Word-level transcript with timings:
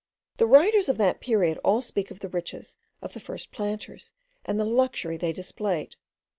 The 0.37 0.47
writers 0.47 0.89
of 0.89 0.97
that 0.97 1.19
period 1.21 1.59
all 1.63 1.79
speak 1.83 2.09
of 2.09 2.21
the 2.21 2.29
riches 2.29 2.75
of 3.03 3.13
the 3.13 3.19
first 3.19 3.51
planters, 3.51 4.13
and 4.43 4.59
the 4.59 4.65
luxury 4.65 5.15
they 5.15 5.31
displayed. 5.31 5.95